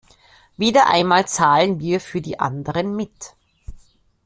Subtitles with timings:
[0.57, 3.35] Wieder einmal zahlen wir für die anderen mit.